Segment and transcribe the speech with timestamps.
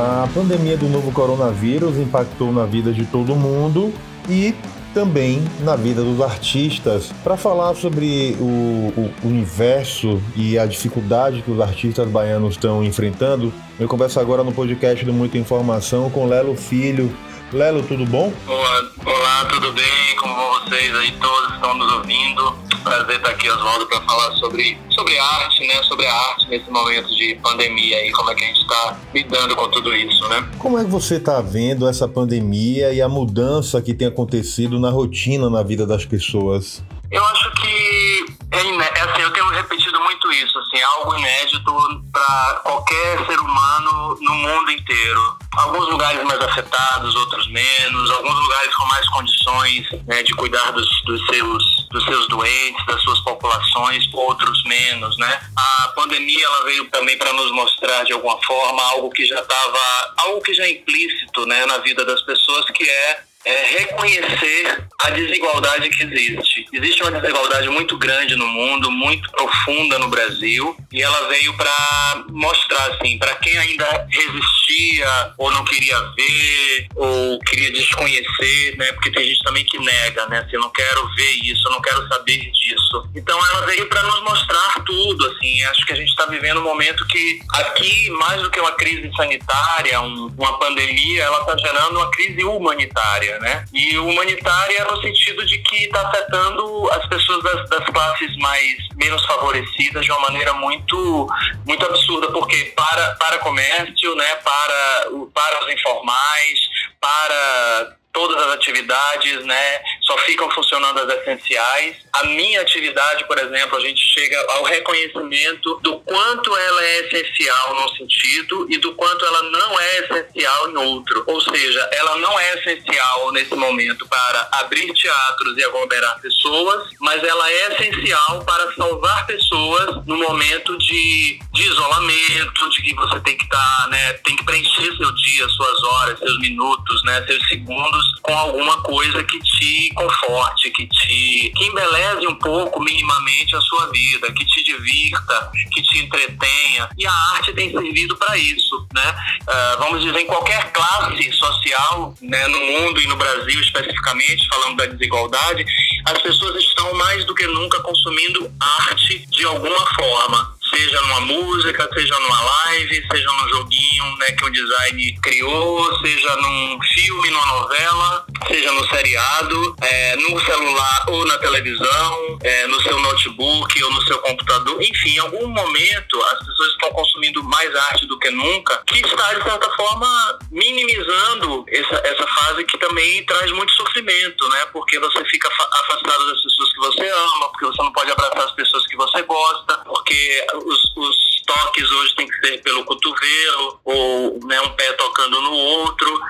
[0.00, 3.92] A pandemia do novo coronavírus impactou na vida de todo mundo
[4.28, 4.54] e
[4.94, 7.10] também na vida dos artistas.
[7.24, 13.52] Para falar sobre o, o, universo e a dificuldade que os artistas baianos estão enfrentando,
[13.78, 17.12] eu converso agora no podcast do Muita Informação com Lelo Filho.
[17.52, 18.32] Lelo, tudo bom?
[18.46, 20.16] Olá, olá tudo bem?
[20.20, 22.68] Como vocês aí todos estão nos ouvindo?
[22.88, 25.82] prazer estar aqui, Oswaldo, para falar sobre, sobre arte, né?
[25.82, 29.56] Sobre a arte nesse momento de pandemia e como é que a gente está lidando
[29.56, 30.48] com tudo isso, né?
[30.58, 34.90] Como é que você está vendo essa pandemia e a mudança que tem acontecido na
[34.90, 36.82] rotina, na vida das pessoas?
[37.10, 42.04] Eu acho que é, é assim, eu tenho repetido muito isso, assim, é algo inédito
[42.12, 45.38] para qualquer ser humano no mundo inteiro.
[45.56, 50.88] Alguns lugares mais afetados, outros menos, alguns lugares com mais condições né, de cuidar dos,
[51.04, 55.40] dos seus dos seus doentes, das suas populações, outros menos, né?
[55.56, 60.14] A pandemia ela veio também para nos mostrar de alguma forma algo que já estava,
[60.18, 65.10] algo que já é implícito, né, na vida das pessoas, que é é reconhecer a
[65.10, 66.66] desigualdade que existe.
[66.70, 72.24] Existe uma desigualdade muito grande no mundo, muito profunda no Brasil, e ela veio para
[72.28, 78.92] mostrar assim, para quem ainda resistia ou não queria ver ou queria desconhecer, né?
[78.92, 80.40] Porque tem gente também que nega, né?
[80.40, 83.08] Assim, eu não quero ver isso, eu não quero saber disso.
[83.14, 85.62] Então ela veio para nos mostrar tudo, assim.
[85.64, 89.10] Acho que a gente está vivendo um momento que aqui, mais do que uma crise
[89.16, 93.64] sanitária, um, uma pandemia, ela está gerando uma crise humanitária né?
[93.72, 99.24] E humanitária no sentido de que está afetando as pessoas das, das, classes mais menos
[99.26, 101.26] favorecidas de uma maneira muito
[101.66, 104.36] muito absurda, porque para para comércio, né?
[104.36, 106.60] Para para os informais,
[107.00, 109.80] para todas as atividades, né?
[110.02, 111.94] Só ficam funcionando as essenciais.
[112.12, 117.74] A minha atividade, por exemplo, a gente chega ao reconhecimento do quanto ela é essencial
[117.76, 121.22] num sentido e do quanto ela não é essencial em outro.
[121.28, 127.22] Ou seja, ela não é essencial nesse momento para abrir teatros e aglomerar pessoas, mas
[127.22, 133.36] ela é essencial para salvar pessoas no momento de, de isolamento, de que você tem
[133.36, 134.12] que estar, tá, né?
[134.24, 137.24] Tem que preencher seu dia, suas horas, seus minutos, né?
[137.24, 143.56] Seus segundos com alguma coisa que te conforte, que te que embeleze um pouco minimamente
[143.56, 146.88] a sua vida, que te divirta, que te entretenha.
[146.96, 149.14] E a arte tem servido para isso, né?
[149.42, 154.76] Uh, vamos dizer, em qualquer classe social, né, no mundo e no Brasil especificamente, falando
[154.76, 155.64] da desigualdade,
[156.06, 161.88] as pessoas estão mais do que nunca consumindo arte de alguma forma seja numa música,
[161.94, 167.46] seja numa live, seja num joguinho né, que o design criou, seja num filme, numa
[167.46, 173.90] novela, seja no seriado, é, no celular ou na televisão, é, no seu notebook ou
[173.90, 174.80] no seu computador.
[174.82, 179.34] Enfim, em algum momento as pessoas estão consumindo mais arte do que nunca, que está,
[179.34, 184.66] de certa forma, minimizando essa, essa fase que também traz muito sofrimento, né?
[184.72, 188.52] Porque você fica afastado das pessoas que você ama, porque você não pode abraçar as
[188.52, 191.16] pessoas que você gosta, porque os, os
[191.46, 196.20] toques hoje tem que ser pelo cotovelo ou né, um pé tocando no outro.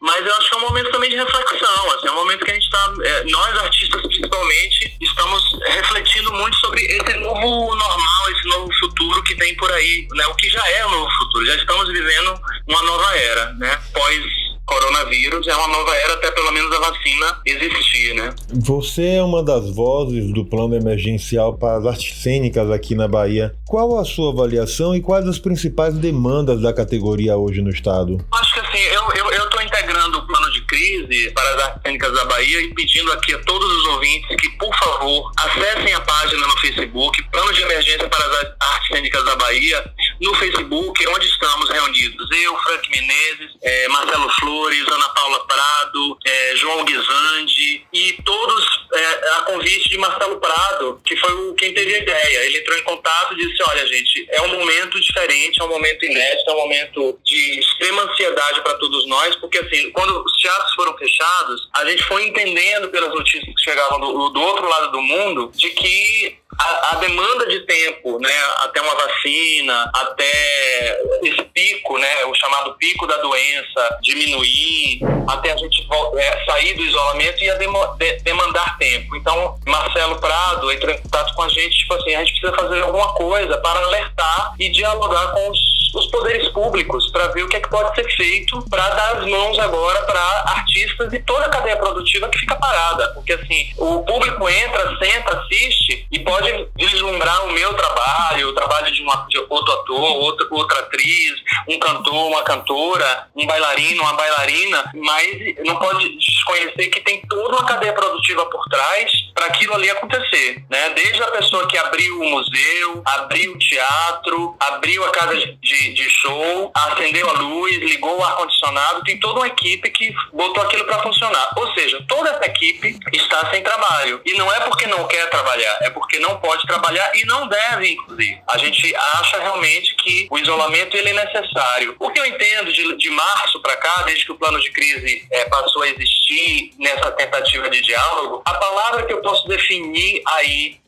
[0.00, 1.90] Mas eu acho que é um momento também de reflexão.
[1.90, 6.56] Assim, é um momento que a gente está, é, nós artistas principalmente, estamos refletindo muito
[6.58, 10.26] sobre esse novo normal, esse novo futuro que tem por aí, né?
[10.28, 11.46] O que já é o novo futuro.
[11.46, 13.82] Já estamos vivendo uma nova era, né?
[13.92, 18.34] Pós coronavírus é uma nova era até pelo menos a vacina existir, né?
[18.54, 23.54] Você é uma das vozes do plano emergencial para as artes cênicas aqui na Bahia.
[23.66, 28.18] Qual a sua avaliação e quais as principais demandas da categoria hoje no estado?
[28.32, 32.24] Acho que assim, eu estou integrando o plano de crise para as artes cênicas da
[32.26, 36.58] Bahia e pedindo aqui a todos os ouvintes que, por favor, acessem a página no
[36.58, 42.28] Facebook, Plano de Emergência para as Artes Cênicas da Bahia, no Facebook, onde estamos reunidos.
[42.42, 49.30] Eu, Frank Menezes, é, Marcelo Flores, Ana Paula Prado, é, João Guizandi e todos é,
[49.36, 52.44] a convite de Marcelo Prado, que foi o, quem teve a ideia.
[52.44, 56.04] Ele entrou em contato e disse, olha gente, é um momento diferente, é um momento
[56.04, 60.74] inédito, é um momento de extrema ansiedade para todos nós, porque assim, quando os teatros
[60.74, 65.00] foram fechados, a gente foi entendendo pelas notícias que chegavam do, do outro lado do
[65.00, 68.32] mundo de que a, a, demanda de tempo, né,
[68.64, 75.56] até uma vacina, até esse pico, né, o chamado pico da doença diminuir, até a
[75.56, 79.16] gente é, sair do isolamento ia de, demandar tempo.
[79.16, 82.82] Então, Marcelo Prado entrou em contato com a gente, tipo assim, a gente precisa fazer
[82.82, 87.56] alguma coisa para alertar e dialogar com os os poderes públicos para ver o que
[87.56, 91.48] é que pode ser feito para dar as mãos agora para artistas e toda a
[91.48, 93.08] cadeia produtiva que fica parada.
[93.14, 98.92] Porque assim, o público entra, senta, assiste e pode deslumbrar o meu trabalho, o trabalho
[98.92, 101.34] de, uma, de outro ator, outra, outra atriz,
[101.68, 107.56] um cantor, uma cantora, um bailarino, uma bailarina, mas não pode desconhecer que tem toda
[107.56, 110.90] uma cadeia produtiva por trás para aquilo ali acontecer, né?
[110.90, 115.58] Desde a pessoa que abriu o museu, abriu o teatro, abriu a casa de,
[115.94, 120.84] de show, acendeu a luz, ligou o ar-condicionado, tem toda uma equipe que botou aquilo
[120.84, 121.52] para funcionar.
[121.56, 124.20] Ou seja, toda essa equipe está sem trabalho.
[124.24, 127.92] E não é porque não quer trabalhar, é porque não pode trabalhar e não deve,
[127.92, 128.40] inclusive.
[128.48, 131.96] A gente acha realmente que o isolamento ele é necessário.
[131.98, 135.26] O que eu entendo de, de março para cá, desde que o plano de crise
[135.30, 140.78] é, passou a existir nessa tentativa de diálogo, a palavra que eu posso definir aí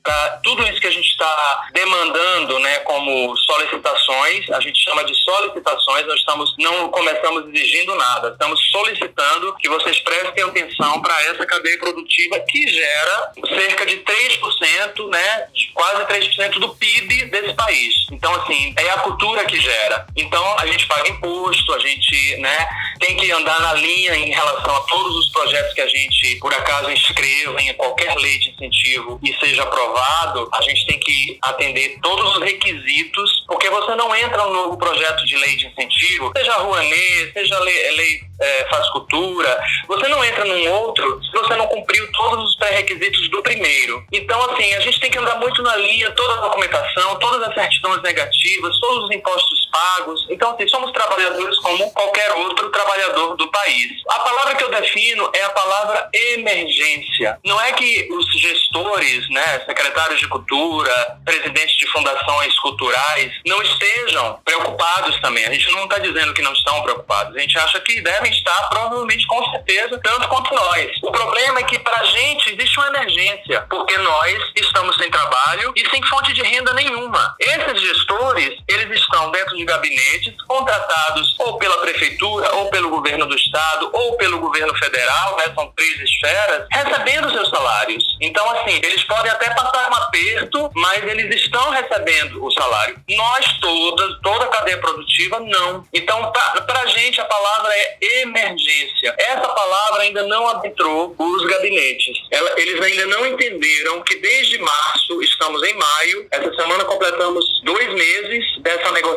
[0.43, 6.07] tudo isso que a gente está demandando, né, como solicitações, a gente chama de solicitações,
[6.07, 11.79] nós estamos não começamos exigindo nada, estamos solicitando que vocês prestem atenção para essa cadeia
[11.79, 18.07] produtiva que gera cerca de 3%, né, quase 3% do PIB desse país.
[18.11, 20.07] Então, assim, é a cultura que gera.
[20.17, 22.69] Então, a gente paga imposto, a gente, né,
[22.99, 26.53] tem que andar na linha em relação a todos os projetos que a gente, por
[26.53, 31.39] acaso, inscreva em qualquer lei de incentivo e seja aprovado aprovado, a gente tem que
[31.43, 36.33] atender todos os requisitos, porque você não entra no novo projeto de lei de incentivo,
[36.37, 41.55] seja Rouanet, seja lei, lei é, Faz Cultura, você não entra num outro se você
[41.57, 44.05] não cumpriu todos os pré-requisitos do primeiro.
[44.13, 47.55] Então, assim, a gente tem que andar muito na linha, toda a documentação, todas as
[47.55, 50.27] certidões negativas, todos os impostos pagos.
[50.31, 53.91] Então, assim, somos trabalhadores como qualquer outro trabalhador do país.
[54.09, 57.39] A palavra que eu defino é a palavra emergência.
[57.45, 64.39] Não é que os gestores, né, secretários de cultura, presidentes de fundações culturais, não estejam
[64.45, 65.45] preocupados também.
[65.47, 67.35] A gente não está dizendo que não estão preocupados.
[67.35, 70.91] A gente acha que devem estar, provavelmente, com certeza, tanto quanto nós.
[71.03, 75.73] O problema é que, para a gente, existe uma emergência, porque nós estamos sem trabalho
[75.75, 77.35] e sem fonte de renda nenhuma.
[77.39, 83.35] Esses gestores, eles estão dentro de gabinetes contratados ou pela prefeitura, ou pelo governo do
[83.35, 85.45] estado, ou pelo governo federal, né?
[85.55, 88.05] são três esferas, recebendo seus salários.
[88.21, 92.97] Então, assim, eles podem até passar um aperto, mas eles estão recebendo o salário.
[93.09, 95.85] Nós todas, toda a cadeia produtiva, não.
[95.93, 99.15] Então, para a gente, a palavra é emergência.
[99.19, 102.17] Essa palavra ainda não adentrou os gabinetes.
[102.31, 107.89] Ela, eles ainda não entenderam que desde março, estamos em maio, essa semana completamos dois
[107.93, 109.10] meses dessa negociação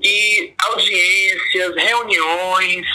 [0.00, 2.86] e audiências, reuniões,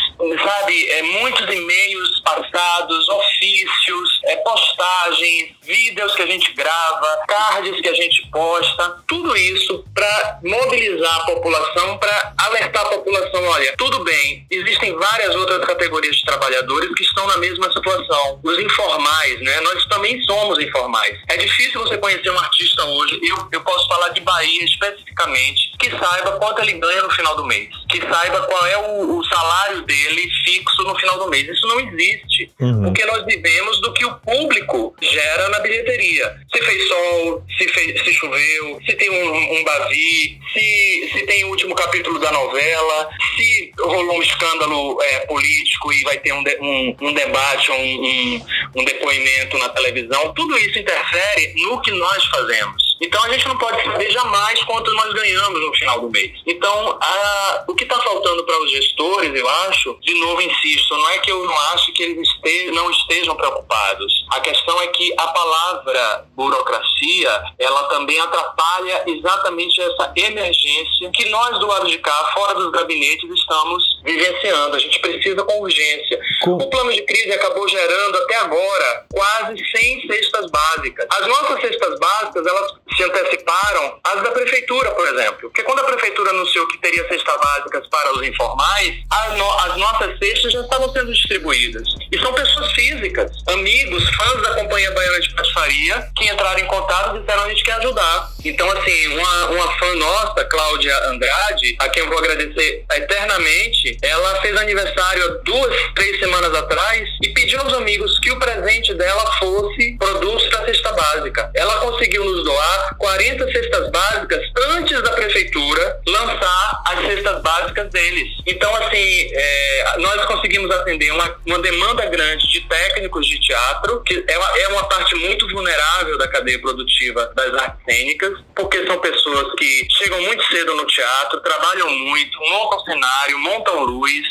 [0.44, 7.90] sabe, é, muitos e-mails passados, ofícios, é, postagens, vídeos que a gente grava, cards que
[7.90, 14.04] a gente posta, tudo isso para mobilizar a população, para alertar a população, olha, tudo
[14.04, 18.40] bem, existem várias outras categorias de trabalhadores que estão na mesma situação.
[18.44, 19.60] Os informais, né?
[19.62, 21.18] Nós também somos informais.
[21.30, 25.90] É difícil você conhecer um artista hoje, eu, eu posso falar de Bahia especificamente, que
[26.16, 29.82] saiba quanto ele ganha no final do mês, que saiba qual é o, o salário
[29.84, 31.48] dele fixo no final do mês.
[31.48, 32.84] Isso não existe, uhum.
[32.84, 36.36] porque nós vivemos do que o público gera na bilheteria.
[36.54, 41.44] Se fez sol, se, fez, se choveu, se tem um, um bavi, se, se tem
[41.46, 46.44] o último capítulo da novela, se rolou um escândalo é, político e vai ter um,
[46.44, 48.46] de, um, um debate, um, um,
[48.78, 52.96] um depoimento na televisão, tudo isso interfere no que nós fazemos.
[53.02, 56.32] Então a gente não pode saber jamais quanto nós ganhamos no final do mês.
[56.46, 61.10] Então a, o que está faltando para os gestores, eu acho, de novo insisto, não
[61.10, 64.26] é que eu não acho que eles este, não estejam preocupados.
[64.32, 71.60] A questão é que a palavra burocracia, ela também atrapalha exatamente essa emergência que nós
[71.60, 74.76] do lado de cá, fora dos gabinetes, estamos vivenciando.
[74.76, 76.20] A gente precisa com urgência.
[76.44, 76.54] Com...
[76.54, 81.08] O plano de crise acabou gerando até agora quase 100 cestas básicas.
[81.10, 85.42] As nossas cestas básicas, elas se anteciparam às da prefeitura, por exemplo.
[85.42, 89.78] Porque quando a prefeitura anunciou que teria cestas básicas para os informais, as, no, as
[89.78, 91.88] nossas cestas já estavam sendo distribuídas.
[92.12, 97.18] E são pessoas físicas, amigos, fãs da Companhia Baiana de Patifaria, que entraram em contato
[97.18, 98.30] e disseram a gente quer ajudar.
[98.44, 104.42] Então, assim, uma, uma fã nossa, Cláudia Andrade, a quem eu vou agradecer eternamente, ela
[104.42, 109.98] fez aniversário duas, três semanas atrás e pediu aos amigos que o presente dela fosse
[109.98, 111.52] produtos da cesta básica.
[111.56, 114.42] Ela conseguiu nos doar 40 cestas básicas
[114.76, 115.75] antes da prefeitura
[116.08, 118.30] lançar as cestas básicas deles.
[118.46, 124.24] Então, assim, é, nós conseguimos atender uma, uma demanda grande de técnicos de teatro, que
[124.28, 129.00] é uma, é uma parte muito vulnerável da cadeia produtiva das artes cênicas, porque são
[129.00, 134.26] pessoas que chegam muito cedo no teatro, trabalham muito, montam cenário, montam luz,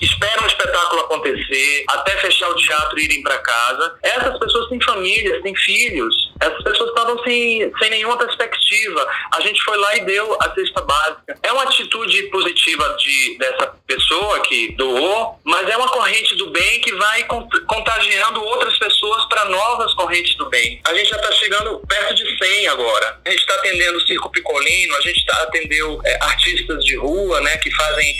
[0.00, 3.98] esperam o espetáculo acontecer, até fechar o teatro e irem para casa.
[4.02, 6.32] Essas pessoas têm famílias, têm filhos.
[6.40, 9.06] Essas pessoas estavam sem, sem nenhuma perspectiva.
[9.34, 11.38] A gente foi lá e deu a cesta básica.
[11.42, 16.80] É uma atitude positiva de, dessa pessoa que doou, mas é uma corrente do bem
[16.80, 17.24] que vai
[17.66, 20.80] contagiando outras pessoas para novas correntes do bem.
[20.86, 23.20] A gente já está chegando perto de 100 agora.
[23.24, 27.40] A gente está atendendo o Circo Picolino, a gente está atendendo é, artistas de rua,
[27.40, 28.14] né, que fazem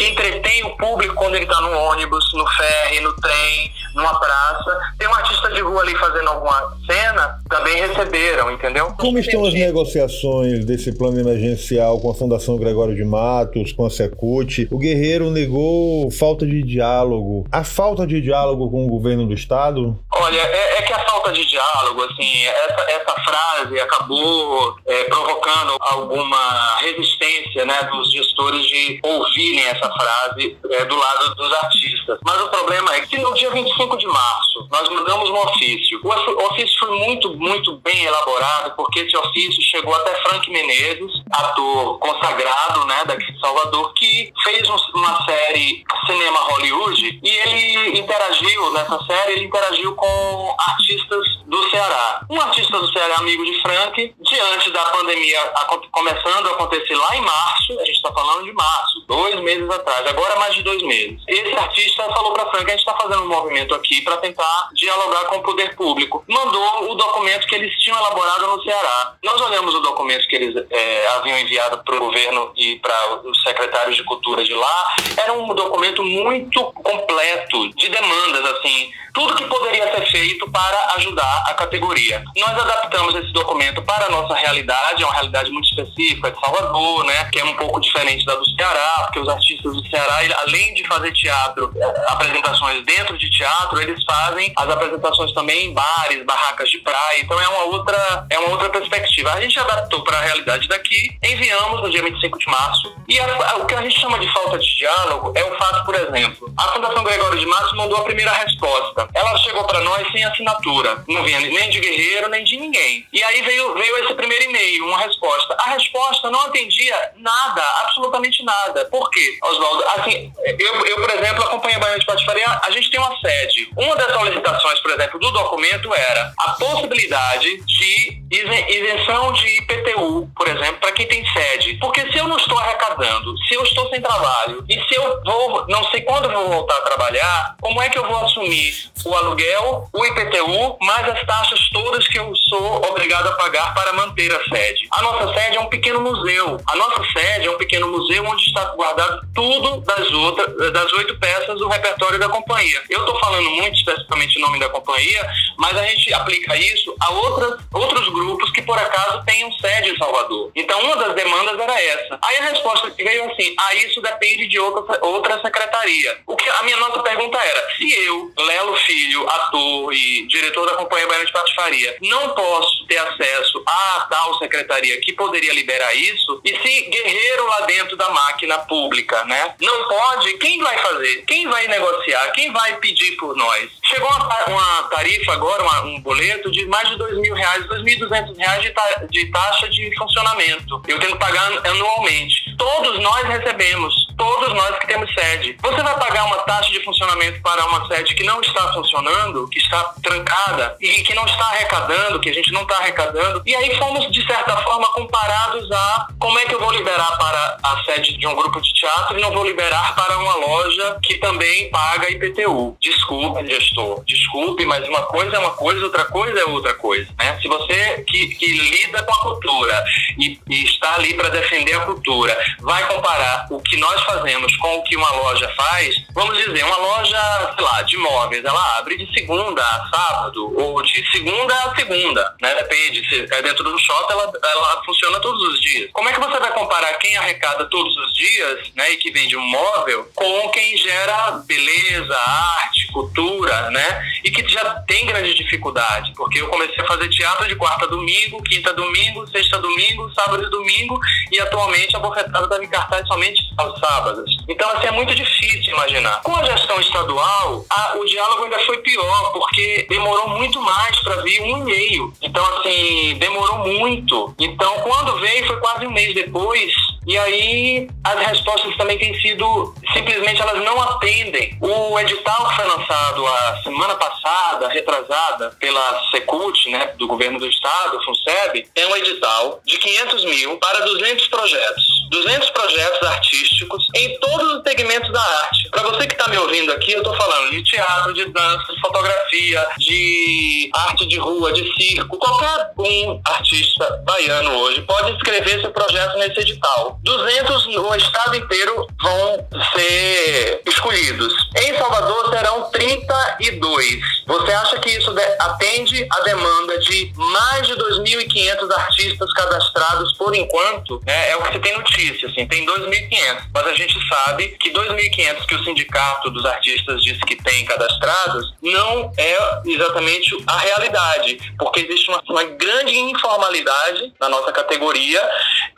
[0.00, 4.78] que entretém o público quando ele está no ônibus, no ferry, no trem, numa praça.
[4.98, 8.86] Tem um artista de rua ali fazendo alguma cena, também receberam, entendeu?
[8.98, 13.90] Como estão as negociações desse plano emergencial com a Fundação Gregório de Matos, com a
[13.90, 14.68] Secult?
[14.70, 17.46] O Guerreiro negou falta de diálogo.
[17.52, 19.98] A falta de diálogo com o governo do Estado?
[20.12, 25.76] Olha, é, é que a falta de diálogo, assim, essa, essa frase acabou é, provocando
[25.80, 32.18] alguma resistência né, dos gestores de ouvirem essa frase é, do lado dos artistas.
[32.24, 36.00] Mas o problema é que no dia 25 de março nós mandamos um ofício.
[36.02, 41.89] O ofício foi muito, muito bem elaborado, porque esse ofício chegou até Frank Menezes, ator
[41.98, 48.98] consagrado né, daqui de Salvador, que fez uma série Cinema Hollywood e ele interagiu nessa
[49.04, 52.24] série, ele interagiu com artistas do Ceará.
[52.30, 55.52] Um artista do Ceará amigo de Frank, diante da pandemia
[55.92, 60.06] começando a acontecer lá em março, a gente está falando de março, dois meses atrás,
[60.06, 61.20] agora mais de dois meses.
[61.26, 65.24] Esse artista falou para Frank, a gente está fazendo um movimento aqui para tentar dialogar
[65.24, 66.24] com o poder público.
[66.28, 69.16] Mandou o documento que eles tinham elaborado no Ceará.
[69.24, 73.42] Nós olhamos o documento que eles é, haviam enviado para o governo e para os
[73.42, 74.94] secretários de cultura de lá.
[75.16, 81.44] Era um documento muito completo de demandas, assim, tudo que poderia ser feito para ajudar
[81.48, 82.22] a categoria.
[82.36, 87.04] Nós adaptamos esse documento para a nossa realidade, é uma realidade muito específica de Salvador,
[87.04, 90.74] né, que é um pouco diferente da do Ceará, porque os artistas do Ceará, além
[90.74, 96.24] de fazer teatro, é, apresentações dentro de teatro, eles fazem as apresentações também em bares,
[96.24, 99.32] barracas de praia, então é uma outra, é uma outra perspectiva.
[99.32, 103.56] A gente adaptou para a realidade daqui, enviamos no dia 25 de março, e a,
[103.56, 106.62] o que a gente chama de falta de diálogo é o fato, por exemplo, a
[106.72, 109.08] Fundação Gregório de Matos mandou a primeira resposta.
[109.14, 113.06] Ela chegou para nós sem assinatura, não vinha nem de Guerreiro, nem de ninguém.
[113.12, 115.56] E aí veio, veio esse primeiro e-mail, uma resposta.
[115.58, 118.79] A resposta não atendia nada, absolutamente nada.
[118.84, 119.84] Por quê, Oswaldo?
[119.88, 123.70] Assim, eu, eu, por exemplo, acompanho a Bahia de Patifaria, a gente tem uma sede.
[123.76, 130.48] Uma das solicitações, por exemplo, do documento era a possibilidade de isenção de IPTU, por
[130.48, 131.74] exemplo, para quem tem sede.
[131.74, 135.66] Porque se eu não estou arrecadando, se eu estou sem trabalho e se eu vou,
[135.68, 139.88] não sei quando vou voltar a trabalhar, como é que eu vou assumir o aluguel,
[139.92, 144.44] o IPTU, mais as taxas todas que eu sou obrigado a pagar para manter a
[144.44, 144.88] sede?
[144.92, 146.60] A nossa sede é um pequeno museu.
[146.66, 151.18] A nossa sede é um pequeno museu onde está guardado tudo das outras, das oito
[151.18, 152.80] peças do repertório da companhia.
[152.88, 157.10] Eu estou falando muito especificamente o nome da companhia, mas a gente aplica isso a
[157.10, 158.19] outras, outros grupos
[158.54, 160.50] que por acaso tenham sede em Salvador.
[160.54, 162.18] Então uma das demandas era essa.
[162.22, 166.18] Aí a resposta veio assim: ah, isso depende de outra, outra secretaria.
[166.26, 170.76] O que a minha nossa pergunta era: se eu, Lelo Filho, ator e diretor da
[170.76, 176.40] Companhia Baiana de Patifaria, não posso ter acesso a tal secretaria que poderia liberar isso,
[176.44, 181.24] e se guerreiro lá dentro da máquina pública, né, não pode, quem vai fazer?
[181.26, 182.32] Quem vai negociar?
[182.32, 183.70] Quem vai pedir por nós?
[183.84, 187.82] Chegou uma, uma tarifa agora, uma, um boleto de mais de dois mil reais, dois
[187.82, 190.82] mil duzentos reais de, ta, de taxa de funcionamento.
[190.88, 192.56] Eu tenho que pagar anualmente.
[192.58, 195.56] Todos nós recebemos, todos nós que temos sede.
[195.62, 199.58] Você vai pagar uma taxa de funcionamento para uma sede que não está funcionando, que
[199.60, 203.42] está trancada e que não está arrecadando, que a gente não está arrecadando.
[203.46, 207.39] E aí fomos, de certa forma, comparados a como é que eu vou liberar para
[207.62, 211.18] a sede de um grupo de teatro e não vou liberar para uma loja que
[211.18, 212.76] também paga IPTU.
[212.80, 217.08] Desculpe, gestor, desculpe, mas uma coisa é uma coisa, outra coisa é outra coisa.
[217.18, 217.38] Né?
[217.40, 219.84] Se você que, que lida com a cultura
[220.18, 224.76] e, e está ali para defender a cultura vai comparar o que nós fazemos com
[224.76, 228.96] o que uma loja faz, vamos dizer, uma loja, sei lá, de móveis, ela abre
[228.96, 232.54] de segunda a sábado ou de segunda a segunda, né?
[232.54, 235.90] Depende, se é dentro do shopping, ela, ela funciona todos os dias.
[235.92, 239.36] Como é que você vai comparar quem arrecada todos os dias, né, e que vende
[239.36, 244.10] um móvel com quem gera beleza, arte, cultura, né?
[244.24, 248.42] E que já tem grande dificuldade, porque eu comecei a fazer teatro de quarta domingo,
[248.42, 249.60] quinta domingo, sexta a
[250.00, 254.36] domingo, sábado e domingo, e atualmente a bofetada está em cartaz somente aos sábados.
[254.48, 256.22] Então, assim, é muito difícil imaginar.
[256.22, 261.16] Com a gestão estadual, a, o diálogo ainda foi pior, porque demorou muito mais para
[261.22, 262.12] vir um e-mail.
[262.22, 264.34] Então, assim, demorou muito.
[264.38, 266.72] Então, quando veio, foi quase um mês depois,
[267.10, 271.58] e aí as respostas também têm sido simplesmente elas não atendem.
[271.60, 277.48] O edital que foi lançado a semana passada, retrasada, pela Secult, né, do governo do
[277.48, 282.00] estado, FUNSEB, é um edital de 500 mil para 200 projetos.
[282.10, 285.68] 200 projetos artísticos em todos os segmentos da arte.
[285.70, 288.80] Para você que está me ouvindo aqui, eu estou falando de teatro, de dança, de
[288.80, 292.18] fotografia, de arte de rua, de circo.
[292.18, 296.99] Qualquer um artista baiano hoje pode inscrever seu projeto nesse edital.
[297.02, 301.32] 200 no estado inteiro vão ser escolhidos.
[301.56, 304.00] Em Salvador serão 32.
[304.26, 311.00] Você acha que isso atende a demanda de mais de 2.500 artistas cadastrados por enquanto?
[311.06, 313.42] É, é o que você tem notícia, assim, tem 2.500.
[313.52, 318.54] Mas a gente sabe que 2.500 que o sindicato dos artistas diz que tem cadastrados
[318.62, 325.20] não é exatamente a realidade, porque existe uma, uma grande informalidade na nossa categoria.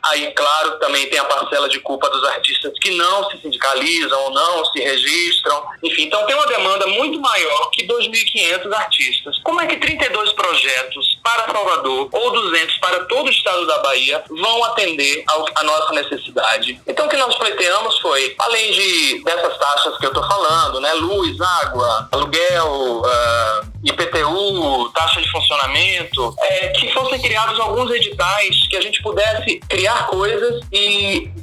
[0.03, 4.31] Aí, claro, também tem a parcela de culpa dos artistas que não se sindicalizam ou
[4.31, 5.63] não se registram.
[5.83, 9.39] Enfim, então tem uma demanda muito maior que 2.500 artistas.
[9.43, 14.23] Como é que 32 projetos para Salvador ou 200 para todo o estado da Bahia
[14.29, 15.23] vão atender
[15.55, 16.79] a nossa necessidade?
[16.87, 20.93] Então o que nós pleiteamos foi, além de dessas taxas que eu estou falando, né,
[20.93, 28.77] luz, água, aluguel, uh, IPTU, taxa de funcionamento, é, que fossem criados alguns editais que
[28.77, 30.92] a gente pudesse criar coisas e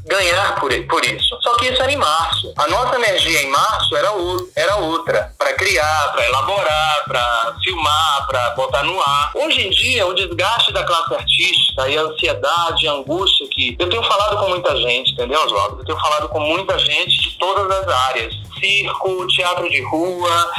[0.07, 1.38] ganhar por, por isso.
[1.42, 2.52] Só que isso era em março.
[2.57, 8.26] A nossa energia em março era, o, era outra, para criar, para elaborar, para filmar,
[8.26, 9.33] para botar no ar.
[9.35, 13.88] Hoje em dia, o desgaste da classe artística e a ansiedade, a angústia que eu
[13.88, 15.80] tenho falado com muita gente, entendeu, Oswaldo?
[15.80, 20.50] Eu tenho falado com muita gente de todas as áreas circo, teatro de rua,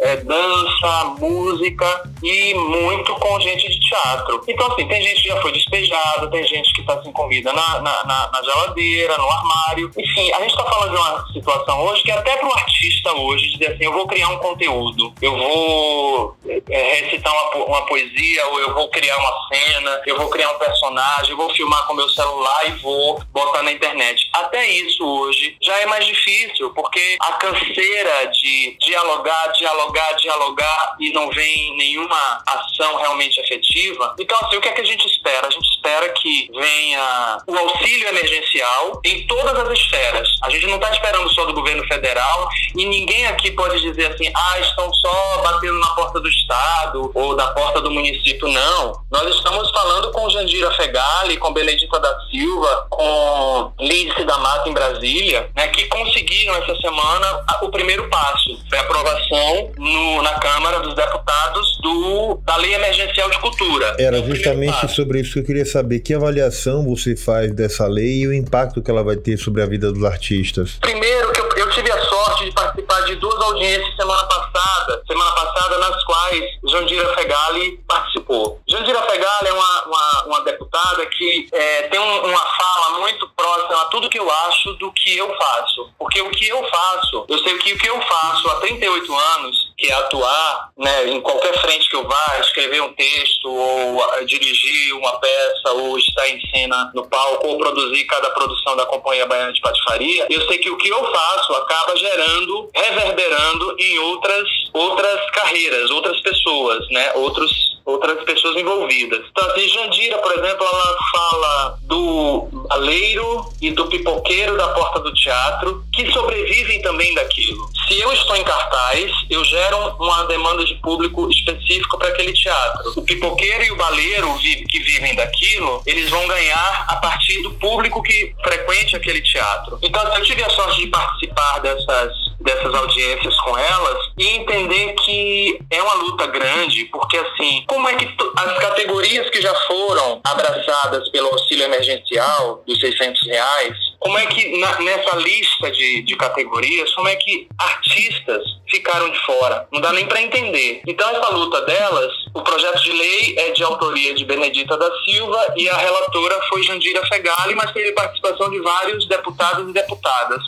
[0.00, 4.42] é, dança, música e muito com gente de teatro.
[4.46, 7.80] Então, assim, tem gente que já foi despejada, tem gente que está sem comida na,
[7.80, 9.90] na, na, na, geladeira, no armário.
[9.96, 13.50] Enfim, a gente está falando de uma situação hoje que até para o artista hoje
[13.52, 16.36] dizer assim, eu vou criar um conteúdo, eu vou
[16.70, 20.58] é, recitar uma, uma poesia, ou eu vou criar uma cena, eu vou criar um
[20.58, 24.28] personagem, eu vou filmar com meu celular e vou botar na internet.
[24.32, 31.12] Até isso hoje já é mais difícil, porque a canseira de dialogar, dialogar, dialogar e
[31.12, 34.14] não vem nenhuma ação realmente efetiva.
[34.18, 35.46] Então, assim, o que é que a gente espera?
[35.46, 40.28] A gente espera que venha o auxílio emergencial em todas as esferas.
[40.42, 44.30] A gente não está esperando só do governo federal e ninguém aqui pode dizer assim,
[44.34, 48.48] ah, estão só batendo na porta do Estado ou da porta do município.
[48.48, 49.00] Não.
[49.10, 54.72] Nós estamos falando com Jandira Fegali, com Benedita da Silva, com Lídice da Mata em
[54.72, 60.80] Brasília, né, que conseguiram essa semana o primeiro passo, foi a aprovação no, na Câmara
[60.80, 63.96] dos Deputados do, da Lei Emergencial de Cultura.
[63.98, 66.00] Era justamente sobre isso que eu queria saber.
[66.00, 69.66] Que avaliação você faz dessa lei e o impacto que ela vai ter sobre a
[69.66, 70.78] vida dos artistas?
[70.80, 75.30] Primeiro, que eu, eu tive a sorte de participar de duas audiências semana passada, semana
[75.32, 78.60] passada nas quais Jandira Fegali participou.
[78.68, 83.82] Jandira Fegali é uma, uma, uma deputada que é, tem um, uma fala muito próxima
[83.82, 85.90] a tudo que eu acho do que eu faço.
[85.98, 89.67] Porque o que eu faço eu sei que o que eu faço há 38 anos,
[89.78, 94.92] que é atuar né, em qualquer frente que eu vá, escrever um texto, ou dirigir
[94.96, 99.52] uma peça, ou estar em cena no palco, ou produzir cada produção da Companhia Baiana
[99.52, 105.30] de Patifaria, eu sei que o que eu faço acaba gerando, reverberando em outras, outras
[105.30, 109.24] carreiras, outras pessoas, né, outros outras pessoas envolvidas.
[109.30, 115.12] Então, assim, Jandira, por exemplo, ela fala do baleiro e do pipoqueiro da porta do
[115.14, 117.66] teatro, que sobrevivem também daquilo.
[117.88, 122.92] Se eu estou em cartaz, eu gero uma demanda de público específico para aquele teatro.
[122.96, 128.02] O pipoqueiro e o baleiro que vivem daquilo, eles vão ganhar a partir do público
[128.02, 129.78] que frequente aquele teatro.
[129.82, 135.58] Então, eu tive a sorte de participar dessas dessas audiências com elas e entender que
[135.70, 141.08] é uma luta grande, porque assim, como é que as categorias que já foram abraçadas
[141.10, 146.92] pelo auxílio emergencial dos 600 reais, como é que na, nessa lista de, de categorias,
[146.94, 149.66] como é que artistas ficaram de fora?
[149.72, 150.82] Não dá nem para entender.
[150.86, 155.54] Então essa luta delas, o projeto de lei é de autoria de Benedita da Silva
[155.56, 160.42] e a relatora foi Jandira Fegali, mas teve participação de vários deputados e deputadas.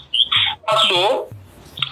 [0.65, 1.29] Passou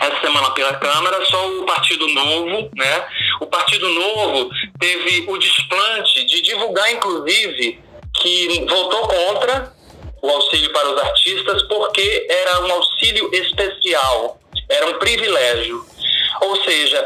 [0.00, 3.06] essa semana pela Câmara, só o Partido Novo, né?
[3.40, 7.80] O Partido Novo teve o desplante de divulgar, inclusive,
[8.14, 9.72] que votou contra
[10.22, 15.84] o auxílio para os artistas porque era um auxílio especial, era um privilégio.
[16.40, 17.04] Ou seja,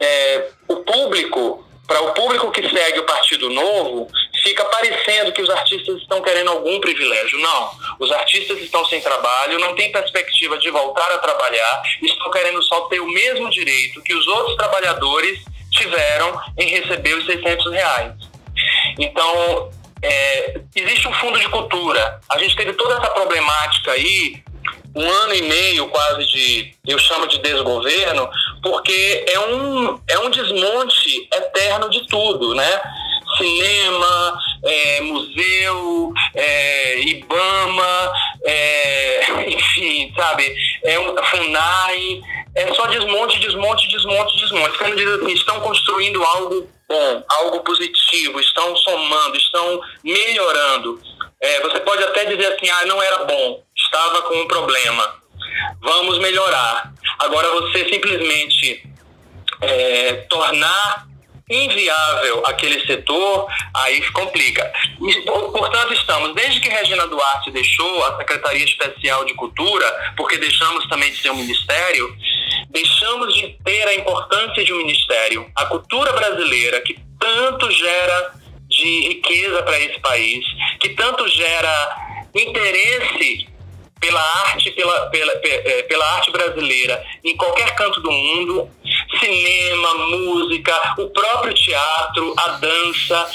[0.00, 4.08] é, o público, para o público que segue o Partido Novo,
[4.42, 7.38] fica parecendo que os artistas estão querendo algum privilégio.
[7.38, 7.70] Não.
[7.98, 12.82] Os artistas estão sem trabalho, não têm perspectiva de voltar a trabalhar, estão querendo só
[12.82, 18.12] ter o mesmo direito que os outros trabalhadores tiveram em receber os 600 reais.
[18.98, 19.70] Então,
[20.02, 22.20] é, existe um fundo de cultura.
[22.30, 24.42] A gente teve toda essa problemática aí,
[24.94, 28.28] um ano e meio quase de, eu chamo de desgoverno,
[28.62, 32.82] porque é um, é um desmonte eterno de tudo, né?
[33.36, 38.12] Cinema, é, museu, é, Ibama,
[38.44, 40.54] é, enfim, sabe?
[40.84, 42.20] É um FUNAI,
[42.54, 44.78] é só desmonte, desmonte, desmonte, desmonte.
[44.78, 51.00] Quando diz assim, estão construindo algo bom, algo positivo, estão somando, estão melhorando.
[51.40, 55.16] É, você pode até dizer assim, ah, não era bom, estava com um problema,
[55.80, 56.92] vamos melhorar.
[57.18, 58.86] Agora você simplesmente
[59.60, 61.06] é, tornar
[61.52, 64.72] inviável aquele setor, aí complica.
[65.26, 71.10] Portanto, estamos, desde que Regina Duarte deixou a Secretaria Especial de Cultura, porque deixamos também
[71.10, 72.16] de ser um ministério,
[72.70, 75.50] deixamos de ter a importância de um ministério.
[75.56, 78.34] A cultura brasileira, que tanto gera
[78.68, 80.44] de riqueza para esse país,
[80.80, 81.96] que tanto gera
[82.34, 83.51] interesse
[84.02, 88.68] pela arte, pela, pela, é, pela arte brasileira em qualquer canto do mundo,
[89.20, 93.30] cinema, música, o próprio teatro, a dança,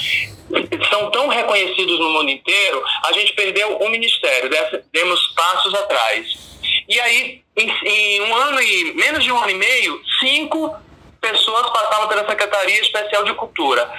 [0.90, 4.50] são tão reconhecidos no mundo inteiro, a gente perdeu o ministério,
[4.92, 6.60] demos passos atrás.
[6.86, 10.76] E aí, em, em, um ano e menos de um ano e meio, cinco
[11.18, 13.90] pessoas passavam pela Secretaria Especial de Cultura.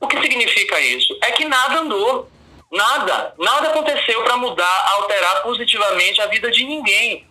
[0.00, 1.16] O que significa isso?
[1.22, 2.28] É que nada andou.
[2.74, 3.32] Nada.
[3.38, 7.24] Nada aconteceu para mudar, alterar positivamente a vida de ninguém.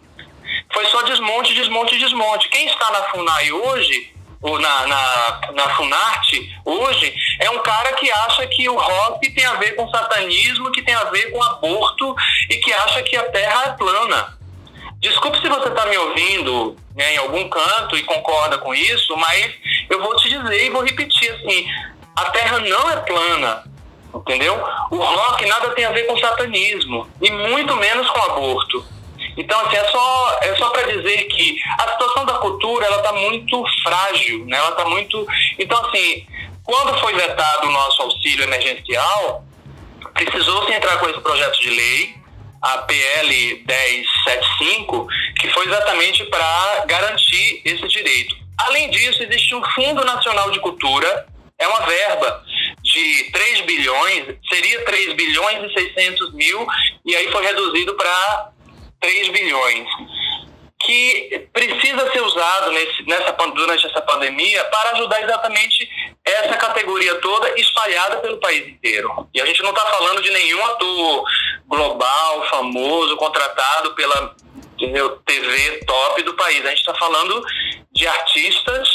[0.74, 2.48] Foi só desmonte, desmonte, desmonte.
[2.48, 8.10] Quem está na FUNAI hoje, ou na, na, na Funarte hoje, é um cara que
[8.10, 12.16] acha que o rock tem a ver com satanismo, que tem a ver com aborto
[12.50, 14.38] e que acha que a Terra é plana.
[15.00, 19.54] Desculpe se você está me ouvindo né, em algum canto e concorda com isso, mas
[19.90, 21.68] eu vou te dizer e vou repetir assim:
[22.16, 23.64] a Terra não é plana,
[24.20, 24.56] entendeu?
[24.92, 28.86] O rock nada tem a ver com satanismo e muito menos com aborto.
[29.36, 33.12] Então, assim, é só, é só para dizer que a situação da cultura ela está
[33.14, 34.58] muito frágil, né?
[34.58, 35.26] Ela está muito.
[35.58, 36.26] Então, assim,
[36.64, 39.44] quando foi vetado o nosso auxílio emergencial,
[40.14, 42.16] precisou se entrar com esse projeto de lei
[42.62, 45.08] a PL 1075,
[45.40, 48.36] que foi exatamente para garantir esse direito.
[48.58, 51.28] Além disso, existe um Fundo Nacional de Cultura,
[51.60, 52.44] é uma verba
[52.94, 56.68] de 3 bilhões, seria 3 bilhões e 600 mil,
[57.04, 58.52] e aí foi reduzido para
[59.02, 59.88] 3 bilhões,
[60.80, 65.90] que precisa ser usado nesse, nessa, durante essa pandemia para ajudar exatamente
[66.24, 69.28] essa categoria toda espalhada pelo país inteiro.
[69.34, 71.24] E a gente não está falando de nenhum ator
[71.68, 74.36] global, famoso, contratado pela
[74.78, 76.66] entendeu, TV top do país.
[76.66, 77.42] A gente está falando
[77.92, 78.90] de artistas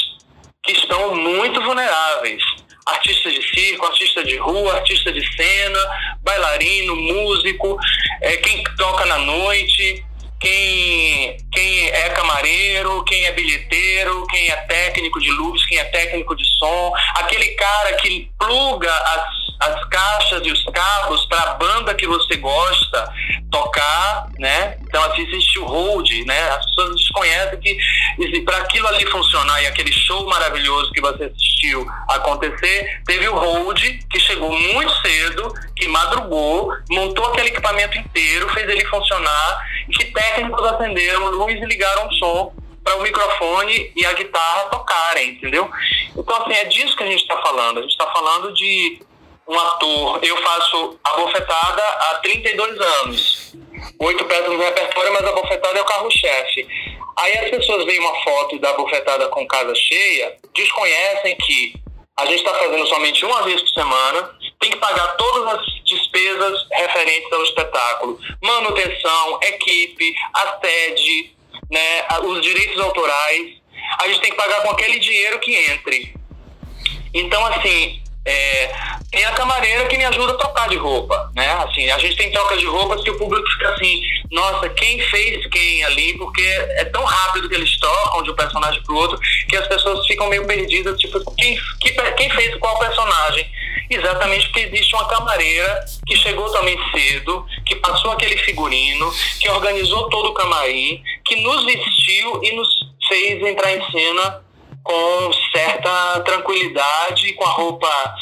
[0.62, 2.42] que estão muito vulneráveis.
[2.88, 5.78] Artistas de circo, artista de rua, artista de cena,
[6.22, 7.78] bailarino, músico,
[8.20, 10.04] é, quem toca na noite,
[10.40, 16.34] quem, quem é camareiro, quem é bilheteiro, quem é técnico de luz, quem é técnico
[16.34, 21.94] de som, aquele cara que pluga as as caixas e os cabos para a banda
[21.94, 23.12] que você gosta
[23.50, 24.78] tocar, né?
[24.88, 26.50] Então assim existe o hold, né?
[26.50, 31.86] As pessoas desconhecem que para aquilo ali funcionar e aquele show maravilhoso que você assistiu
[32.08, 33.78] acontecer, teve o hold
[34.10, 40.06] que chegou muito cedo, que madrugou, montou aquele equipamento inteiro, fez ele funcionar e que
[40.06, 45.70] técnicos acenderam luz e ligaram o som para o microfone e a guitarra tocarem, entendeu?
[46.16, 47.78] Então, assim, é disso que a gente está falando.
[47.78, 49.02] A gente está falando de
[49.48, 53.52] um ator, eu faço a bofetada há 32 anos.
[53.98, 56.68] Oito peças no repertório, mas a bofetada é o carro-chefe.
[57.16, 61.74] Aí as pessoas veem uma foto da bofetada com casa cheia, desconhecem que
[62.16, 64.30] a gente está fazendo somente uma vez por semana,
[64.60, 68.20] tem que pagar todas as despesas referentes ao espetáculo.
[68.42, 71.32] Manutenção, equipe, a sede,
[71.70, 73.56] né, os direitos autorais.
[74.00, 76.14] A gente tem que pagar com aquele dinheiro que entre.
[77.14, 78.70] Então, assim, é,
[79.10, 81.50] tem a camareira que me ajuda a trocar de roupa, né?
[81.64, 85.46] Assim, a gente tem troca de roupas que o público fica assim, nossa, quem fez
[85.46, 86.16] quem ali?
[86.18, 90.06] Porque é tão rápido que eles trocam de um personagem pro outro que as pessoas
[90.06, 93.50] ficam meio perdidas, tipo, quem, que, quem fez qual personagem?
[93.90, 100.10] Exatamente porque existe uma camareira que chegou também cedo, que passou aquele figurino, que organizou
[100.10, 102.68] todo o camarim, que nos vestiu e nos
[103.08, 104.47] fez entrar em cena
[104.88, 108.14] com certa tranquilidade, com a roupa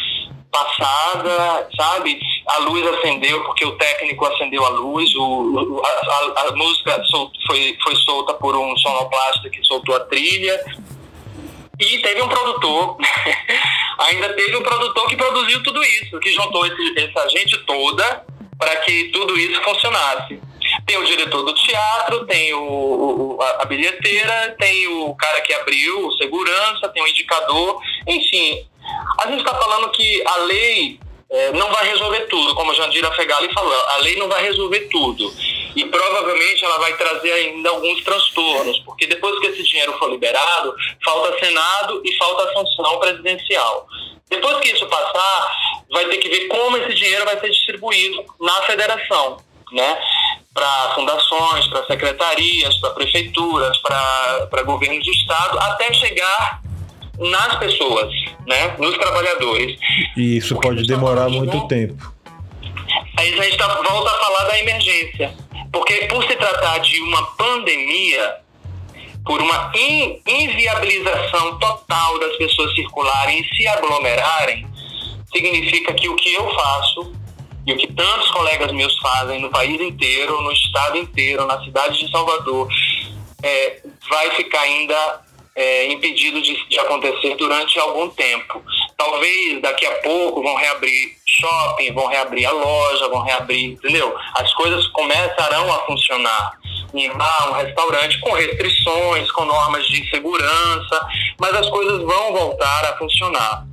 [0.51, 2.19] passada, sabe?
[2.49, 7.31] A luz acendeu porque o técnico acendeu a luz, o, a, a, a música sol,
[7.47, 10.61] foi, foi solta por um sonoplasta que soltou a trilha.
[11.79, 12.97] E teve um produtor,
[13.99, 18.25] ainda teve um produtor que produziu tudo isso, que juntou esse, essa gente toda
[18.59, 20.41] para que tudo isso funcionasse.
[20.87, 26.07] Tem o diretor do teatro, tem o, o, a, bilheteira, tem o cara que abriu,
[26.07, 28.67] o segurança, tem o indicador, enfim.
[29.21, 33.11] A gente está falando que a lei é, não vai resolver tudo, como a Jandira
[33.13, 35.33] Fegali falou, a lei não vai resolver tudo.
[35.75, 40.75] E provavelmente ela vai trazer ainda alguns transtornos, porque depois que esse dinheiro for liberado,
[41.05, 43.87] falta Senado e falta sanção presidencial.
[44.31, 45.57] Depois que isso passar,
[45.91, 49.37] vai ter que ver como esse dinheiro vai ser distribuído na federação,
[49.73, 50.01] né?
[50.57, 56.63] Para fundações, para secretarias, para prefeituras, para governos de estado, até chegar
[57.19, 58.11] nas pessoas,
[58.47, 59.79] né, nos trabalhadores.
[60.17, 62.11] E isso Porque pode demorar muito tempo.
[63.19, 65.35] Aí a gente tá, volta a falar da emergência.
[65.73, 68.37] Porque por se tratar de uma pandemia,
[69.27, 74.67] por uma in, inviabilização total das pessoas circularem e se aglomerarem,
[75.31, 77.13] significa que o que eu faço
[77.67, 81.99] e o que tantos colegas meus fazem no país inteiro, no estado inteiro, na cidade
[81.99, 82.69] de Salvador,
[83.43, 85.21] é, vai ficar ainda
[85.57, 88.63] é, impedido de, de, acontecer durante algum tempo.
[88.97, 94.15] Talvez daqui a pouco vão reabrir shopping, vão reabrir a loja, vão reabrir, entendeu?
[94.35, 96.53] As coisas começarão a funcionar.
[96.95, 102.85] Em bar, um restaurante com restrições, com normas de segurança, mas as coisas vão voltar
[102.85, 103.66] a funcionar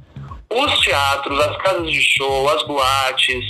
[0.53, 3.43] os teatros, as casas de show, as boates,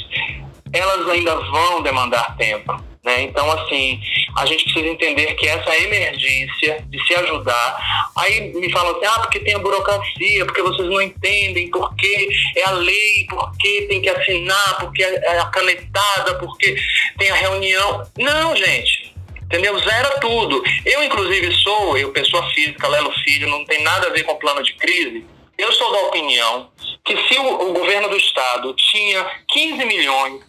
[0.71, 2.75] elas ainda vão demandar tempo.
[3.03, 3.23] Né?
[3.23, 3.99] Então, assim,
[4.37, 8.09] a gente precisa entender que essa emergência de se ajudar.
[8.15, 12.63] Aí me falam assim: ah, porque tem a burocracia, porque vocês não entendem, porque é
[12.63, 16.77] a lei, porque tem que assinar, porque é a canetada, porque
[17.17, 18.07] tem a reunião.
[18.17, 19.13] Não, gente.
[19.43, 19.77] Entendeu?
[19.79, 20.63] Zera tudo.
[20.85, 24.63] Eu, inclusive, sou, eu, pessoa física, Lelo Filho, não tem nada a ver com plano
[24.63, 25.25] de crise.
[25.57, 26.71] Eu sou da opinião
[27.05, 30.41] que se o, o governo do estado tinha 15 milhões,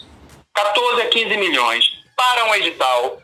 [0.54, 1.84] 14 a 15 milhões
[2.16, 3.18] para um edital,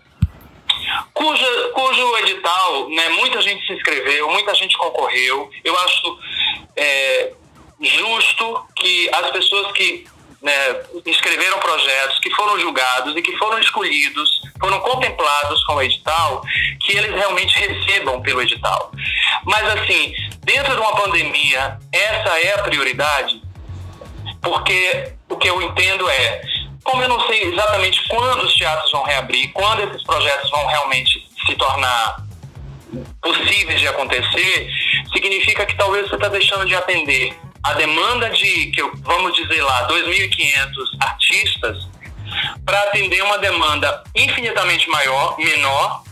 [1.14, 6.18] cujo, cujo edital, né, muita gente se inscreveu, muita gente concorreu, eu acho
[6.76, 7.32] é,
[7.80, 10.06] justo que as pessoas que
[10.42, 10.52] né,
[11.06, 16.42] escreveram projetos, que foram julgados e que foram escolhidos, foram contemplados com o edital,
[16.80, 18.90] que eles realmente recebam pelo edital.
[19.44, 23.42] Mas, assim, dentro de uma pandemia, essa é a prioridade,
[24.40, 26.42] porque o que eu entendo é,
[26.83, 31.29] como eu não sei exatamente quando os teatros vão reabrir, quando esses projetos vão realmente
[31.46, 32.24] se tornar
[33.22, 34.70] possíveis de acontecer,
[35.12, 39.87] significa que talvez você está deixando de atender a demanda de, que vamos dizer lá,
[39.88, 41.88] 2.500 artistas
[42.64, 46.03] para atender uma demanda infinitamente maior, menor,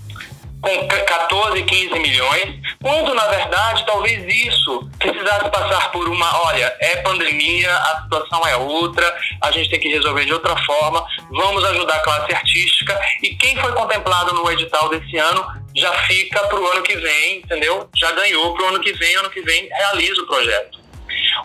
[0.60, 6.96] com 14, 15 milhões, quando na verdade talvez isso precisasse passar por uma, olha, é
[6.96, 11.96] pandemia, a situação é outra, a gente tem que resolver de outra forma, vamos ajudar
[11.96, 15.44] a classe artística e quem foi contemplado no edital desse ano
[15.76, 17.88] já fica para o ano que vem, entendeu?
[17.96, 20.78] Já ganhou para o ano que vem, ano que vem realiza o projeto.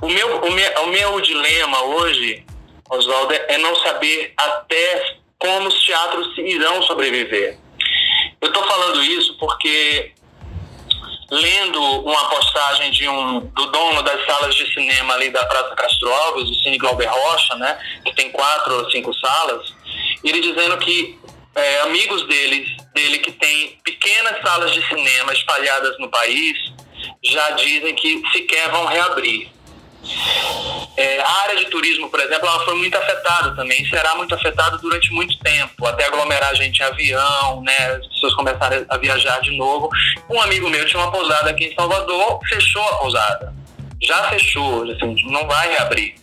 [0.02, 2.46] O meu, o meu, o meu dilema hoje,
[2.90, 7.58] Oswaldo, é não saber até como os teatros irão sobreviver.
[8.42, 10.13] Eu estou falando isso porque
[11.32, 16.14] lendo uma postagem de um do dono das salas de cinema ali da Praça Castro
[16.14, 19.74] Alves, o Cine Glauber Rocha, né, que tem quatro ou cinco salas,
[20.24, 21.20] ele dizendo que
[21.56, 26.58] é, amigos dele, dele que tem pequenas salas de cinema espalhadas no país
[27.24, 29.50] já dizem que sequer vão reabrir.
[30.96, 34.78] É, a área de turismo, por exemplo, ela foi muito afetada também, será muito afetada
[34.78, 39.58] durante muito tempo, até aglomerar gente em avião, né, as pessoas começaram a viajar de
[39.58, 39.90] novo.
[40.30, 43.54] Um amigo meu tinha uma pousada aqui em Salvador, fechou a pousada.
[44.02, 46.16] Já fechou, assim, não vai reabrir.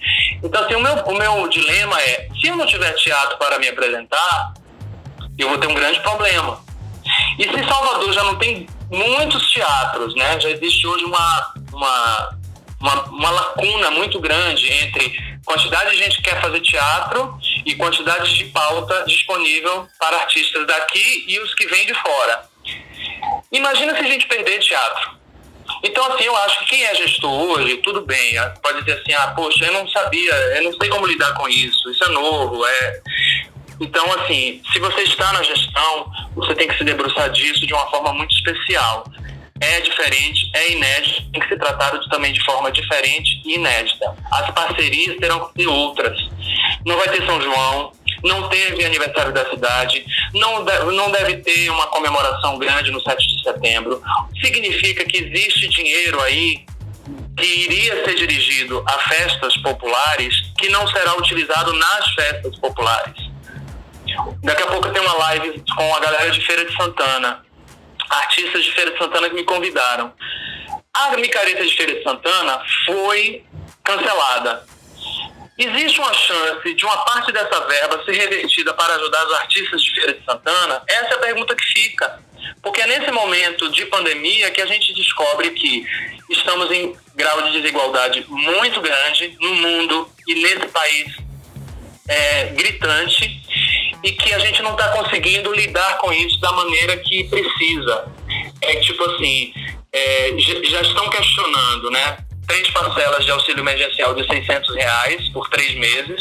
[0.42, 3.68] Então, assim, o meu, o meu dilema é, se eu não tiver teatro para me
[3.68, 4.52] apresentar,
[5.38, 6.62] eu vou ter um grande problema.
[7.38, 12.39] E se Salvador já não tem muitos teatros, né, já existe hoje uma, uma
[12.80, 18.34] uma, uma lacuna muito grande entre quantidade de gente que quer fazer teatro e quantidade
[18.36, 22.48] de pauta disponível para artistas daqui e os que vêm de fora.
[23.52, 25.20] Imagina se a gente perder teatro.
[25.82, 29.28] Então, assim, eu acho que quem é gestor hoje, tudo bem, pode dizer assim, ah,
[29.28, 33.00] poxa, eu não sabia, eu não sei como lidar com isso, isso é novo, é...
[33.80, 37.86] Então, assim, se você está na gestão, você tem que se debruçar disso de uma
[37.86, 39.04] forma muito especial
[39.60, 44.16] é diferente, é inédito, tem que ser tratado também de forma diferente e inédita.
[44.32, 46.18] As parcerias terão que ser outras.
[46.86, 47.92] Não vai ter São João,
[48.24, 53.36] não teve aniversário da cidade, não deve, não deve ter uma comemoração grande no 7
[53.36, 54.02] de setembro.
[54.42, 56.64] Significa que existe dinheiro aí
[57.36, 63.30] que iria ser dirigido a festas populares que não será utilizado nas festas populares.
[64.42, 67.42] Daqui a pouco tem uma live com a galera de Feira de Santana
[68.10, 70.12] artistas de Feira de Santana que me convidaram.
[70.92, 73.44] A micareta de Feira de Santana foi
[73.84, 74.66] cancelada.
[75.56, 79.92] Existe uma chance de uma parte dessa verba ser revertida para ajudar os artistas de
[79.92, 80.82] Feira de Santana?
[80.88, 82.18] Essa é a pergunta que fica.
[82.62, 85.86] Porque é nesse momento de pandemia que a gente descobre que
[86.30, 91.16] estamos em grau de desigualdade muito grande no mundo e nesse país
[92.08, 93.40] é, gritante
[94.02, 98.06] e que a gente não está conseguindo lidar com isso da maneira que precisa.
[98.62, 99.52] É tipo assim,
[99.92, 102.18] é, já estão questionando, né?
[102.46, 106.20] Três parcelas de auxílio emergencial de 600 reais por três meses.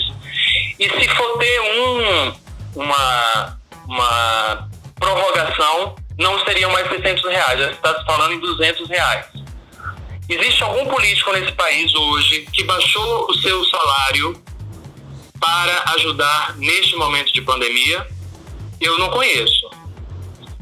[0.79, 2.33] E se for ter um,
[2.75, 9.25] uma, uma prorrogação, não seriam mais 600 reais, já está se falando em 200 reais.
[10.27, 14.39] Existe algum político nesse país hoje que baixou o seu salário
[15.39, 18.05] para ajudar neste momento de pandemia?
[18.79, 19.69] Eu não conheço.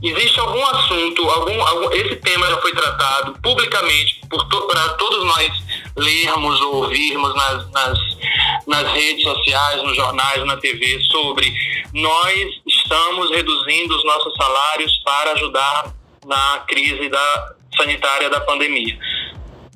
[0.02, 5.52] Existe algum assunto, algum, algum esse tema já foi tratado publicamente to, para todos nós
[5.96, 8.00] lermos ou ouvirmos nas, nas,
[8.68, 11.52] nas redes sociais, nos jornais, na TV, sobre
[11.94, 15.96] nós estamos reduzindo os nossos salários para ajudar
[16.28, 19.00] na crise da, sanitária da pandemia.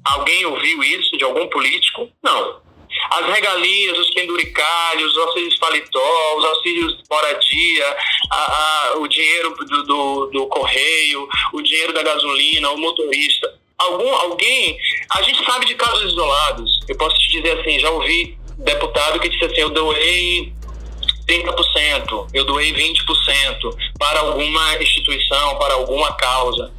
[0.04, 2.08] Alguém ouviu isso de algum político?
[2.24, 2.71] Não
[3.12, 7.98] as regalias, os penduricalhos, os auxílios paletó, os auxílios moradia,
[8.32, 13.54] a, a, o dinheiro do, do, do, correio, o dinheiro da gasolina, o motorista.
[13.78, 14.78] Algum, alguém,
[15.16, 16.80] a gente sabe de casos isolados.
[16.88, 20.54] Eu posso te dizer assim, já ouvi deputado que disse assim, eu doei
[21.28, 26.72] 30%, eu doei 20% para alguma instituição, para alguma causa.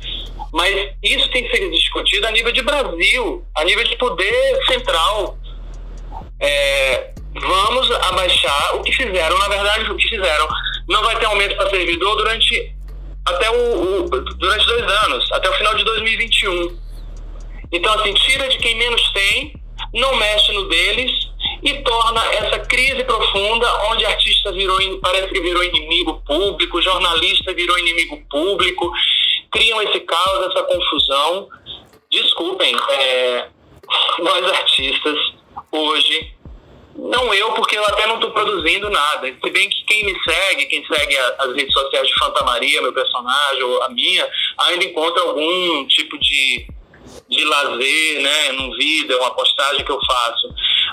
[0.53, 5.39] Mas isso tem que ser discutido a nível de Brasil, a nível de poder central
[6.43, 10.49] é, vamos abaixar o que fizeram, na verdade, o que fizeram.
[10.89, 12.75] Não vai ter aumento para servidor durante
[13.25, 16.79] até o, o, durante dois anos, até o final de 2021.
[17.71, 19.55] Então, assim, tira de quem menos tem,
[19.95, 21.13] não mexe no deles
[21.63, 27.79] e torna essa crise profunda, onde artista virou, parece que virou inimigo público, jornalista virou
[27.79, 28.93] inimigo público,
[29.53, 31.49] criam esse caos, essa confusão.
[32.11, 33.47] Desculpem, é,
[34.19, 35.42] nós artistas
[35.73, 36.35] hoje.
[36.95, 39.27] Não eu, porque eu até não estou produzindo nada.
[39.27, 42.93] Se bem que quem me segue, quem segue as redes sociais de Fanta Maria, meu
[42.93, 46.67] personagem, ou a minha, ainda encontra algum tipo de,
[47.31, 50.49] de lazer, né, num vídeo, uma postagem que eu faço.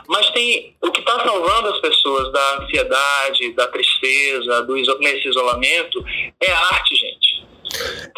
[0.08, 6.04] Mas tem o que está salvando as pessoas da ansiedade, da tristeza, do nesse isolamento,
[6.40, 7.44] é a arte, gente.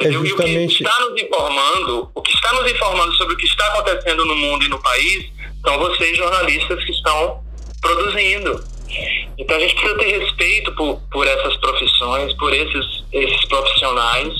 [0.01, 0.29] É justamente...
[0.29, 3.67] E o que está nos informando, o que está nos informando sobre o que está
[3.67, 7.43] acontecendo no mundo e no país são vocês, jornalistas, que estão
[7.81, 8.63] produzindo.
[9.37, 14.33] Então a gente precisa ter respeito por, por essas profissões, por esses, esses profissionais,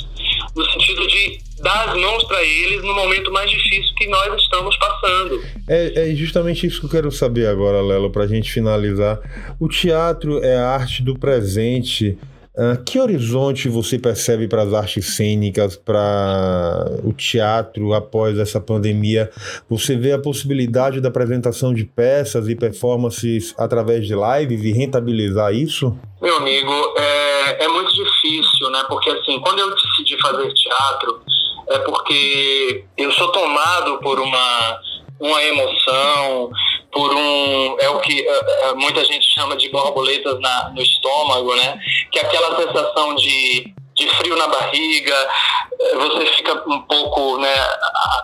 [0.55, 4.75] no sentido de dar as mãos para eles no momento mais difícil que nós estamos
[4.77, 5.41] passando.
[5.67, 9.19] É, é justamente isso que eu quero saber agora, Lelo, para a gente finalizar.
[9.59, 12.17] O teatro é a arte do presente
[12.53, 19.31] Uh, que horizonte você percebe para as artes cênicas, para o teatro após essa pandemia?
[19.69, 25.53] Você vê a possibilidade da apresentação de peças e performances através de lives e rentabilizar
[25.53, 25.97] isso?
[26.21, 28.83] Meu amigo, é, é muito difícil, né?
[28.89, 31.21] Porque assim, quando eu decidi fazer teatro,
[31.69, 34.79] é porque eu sou tomado por uma,
[35.17, 36.51] uma emoção,
[36.91, 41.79] por um é o que uh, muita gente chama de borboletas na, no estômago, né?
[42.11, 45.29] Que é aquela sensação de, de frio na barriga,
[45.79, 47.53] eh, você fica um pouco né,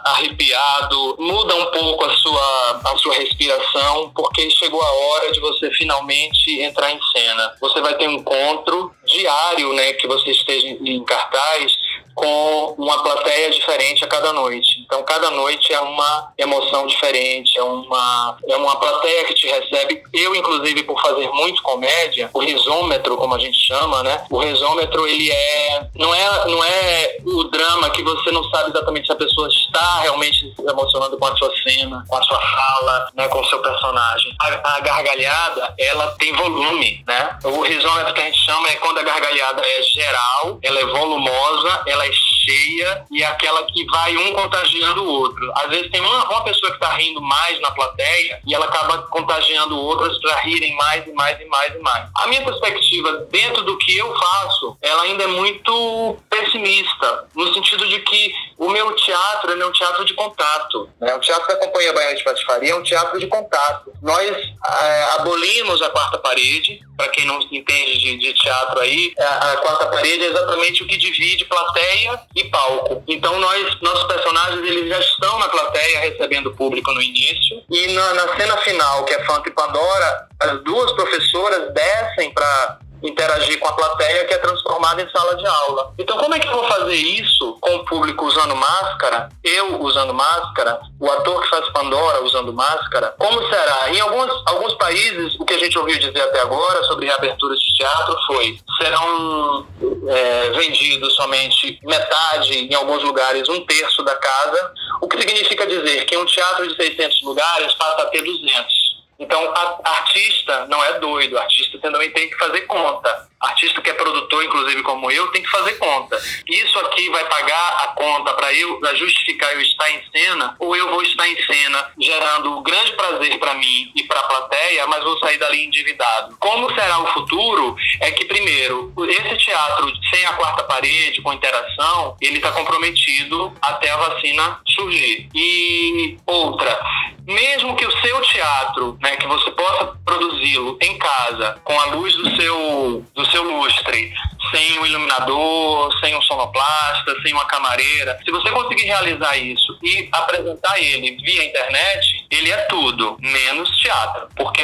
[0.05, 5.71] arrepiado, muda um pouco a sua, a sua respiração, porque chegou a hora de você
[5.71, 7.53] finalmente entrar em cena.
[7.61, 11.86] Você vai ter um encontro diário, né, que você esteja em cartaz
[12.17, 14.81] com uma plateia diferente a cada noite.
[14.83, 20.01] Então, cada noite é uma emoção diferente, é uma, é uma plateia que te recebe.
[20.11, 24.25] Eu, inclusive, por fazer muito comédia, o risômetro, como a gente chama, né?
[24.31, 29.05] O risômetro, ele é não é não é o drama que você não sabe exatamente
[29.05, 33.09] se a pessoa está realmente se emocionando com a sua cena, com a sua fala,
[33.13, 34.35] né, com o seu personagem.
[34.41, 37.37] A, a gargalhada, ela tem volume, né?
[37.43, 41.83] O risômetro que a gente chama é quando a gargalhada é geral, ela é volumosa,
[41.85, 45.51] ela é cheia e aquela que vai um contagiando o outro.
[45.55, 49.03] Às vezes tem uma, uma pessoa que está rindo mais na plateia e ela acaba
[49.03, 52.09] contagiando outras para rirem mais e mais e mais e mais.
[52.15, 57.87] A minha perspectiva dentro do que eu faço, ela ainda é muito pessimista, no sentido
[57.87, 60.89] de que o meu teatro é um teatro de contato.
[60.99, 61.13] Né?
[61.13, 63.93] O teatro da Companhia Baiana de Patifaria é um teatro de contato.
[64.01, 69.51] Nós é, abolimos a quarta parede, para quem não entende de, de teatro aí, a,
[69.51, 73.03] a, quarta parede é exatamente o que divide plateia e palco.
[73.07, 78.13] Então nós, nossos personagens eles já estão na plateia recebendo público no início e na,
[78.15, 83.67] na cena final, que é Fanta e Pandora, as duas professoras descem para interagir com
[83.67, 85.93] a plateia que é transformada em sala de aula.
[85.97, 90.13] Então, como é que eu vou fazer isso com o público usando máscara, eu usando
[90.13, 93.13] máscara, o ator que faz Pandora usando máscara?
[93.17, 93.89] Como será?
[93.89, 97.73] Em alguns, alguns países, o que a gente ouviu dizer até agora sobre reaberturas de
[97.73, 99.67] teatro foi serão
[100.07, 106.05] é, vendidos somente metade, em alguns lugares, um terço da casa, o que significa dizer
[106.05, 108.86] que um teatro de 600 lugares passa a ter 200.
[109.19, 113.27] Então, a, artista não é doido, artista também tem que fazer conta.
[113.39, 116.19] Artista que é produtor, inclusive como eu, tem que fazer conta.
[116.47, 120.75] Isso aqui vai pagar a conta para eu, para justificar eu estar em cena, ou
[120.75, 125.03] eu vou estar em cena gerando grande prazer para mim e para a plateia, mas
[125.03, 126.35] vou sair dali endividado.
[126.39, 127.75] Como será o futuro?
[127.99, 133.89] É que primeiro, esse teatro sem a quarta parede, com interação, ele está comprometido até
[133.89, 135.29] a vacina surgir.
[135.33, 136.79] E outra,
[137.27, 142.13] mesmo que o seu teatro, né, que você possa produzi-lo em casa, com a luz
[142.15, 144.13] do seu, do seu lustre,
[144.51, 150.09] sem um iluminador, sem um sonoplasta, sem uma camareira, se você conseguir realizar isso e
[150.11, 154.27] apresentar ele via internet, ele é tudo, menos teatro.
[154.35, 154.63] Porque